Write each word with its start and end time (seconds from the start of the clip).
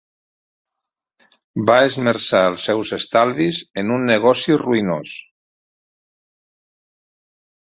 Va 1.69 1.75
esmerçar 1.89 2.41
els 2.53 2.65
seus 2.69 2.93
estalvis 2.97 3.61
en 3.83 3.93
un 3.99 4.09
negoci 4.13 4.59
ruïnós. 4.63 5.13